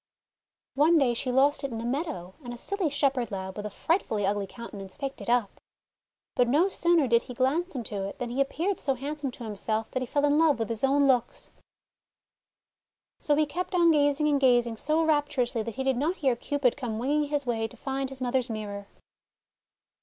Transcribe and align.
One 0.73 0.97
day 0.97 1.13
she 1.13 1.31
lost 1.31 1.63
it 1.63 1.71
in 1.71 1.79
a 1.79 1.85
meadow, 1.85 2.33
and 2.43 2.51
a 2.55 2.57
silly 2.57 2.89
shepherd 2.89 3.29
lad, 3.29 3.55
with 3.55 3.67
a 3.67 3.69
frightfully 3.69 4.25
ugly 4.25 4.47
counte 4.47 4.73
nance, 4.73 4.97
picked 4.97 5.21
it 5.21 5.29
up. 5.29 5.61
But 6.33 6.47
no 6.47 6.69
sooner 6.69 7.05
did 7.07 7.21
he 7.21 7.35
glance 7.35 7.75
into 7.75 8.05
it 8.05 8.17
than 8.17 8.31
he 8.31 8.41
appeared 8.41 8.79
so 8.79 8.95
handsome 8.95 9.29
to 9.29 9.43
him 9.43 9.55
self 9.55 9.91
that 9.91 10.01
he 10.01 10.07
fell 10.07 10.25
in 10.25 10.39
love 10.39 10.57
with 10.57 10.69
his 10.69 10.83
own 10.83 11.05
looks; 11.07 11.51
So 13.19 13.35
he 13.35 13.45
kept 13.45 13.75
on 13.75 13.91
gazing 13.91 14.27
and 14.27 14.41
gazing 14.41 14.77
so 14.77 15.05
raptur 15.05 15.43
ously 15.43 15.61
that 15.61 15.75
he 15.75 15.83
did 15.83 15.97
not 15.97 16.15
hear 16.15 16.35
Cupid 16.35 16.75
come 16.75 16.97
winging 16.97 17.25
his 17.25 17.45
way 17.45 17.67
to 17.67 17.77
find 17.77 18.09
his 18.09 18.19
mother's 18.21 18.49
mirror. 18.49 18.87